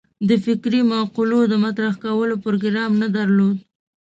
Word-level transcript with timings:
د 0.27 0.31
فکري 0.45 0.81
مقولو 0.91 1.39
د 1.47 1.53
مطرح 1.65 1.93
کولو 2.03 2.35
پروګرام 2.43 2.91
نه 3.01 3.07
درلود. 3.15 3.57